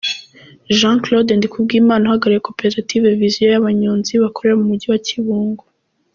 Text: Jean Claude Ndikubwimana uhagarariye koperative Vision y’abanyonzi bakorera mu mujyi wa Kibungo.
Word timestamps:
Jean 0.77 0.97
Claude 1.03 1.31
Ndikubwimana 1.37 2.03
uhagarariye 2.05 2.45
koperative 2.47 3.15
Vision 3.19 3.51
y’abanyonzi 3.53 4.11
bakorera 4.23 4.59
mu 4.59 4.65
mujyi 4.69 4.87
wa 4.89 4.99
Kibungo. 5.07 5.63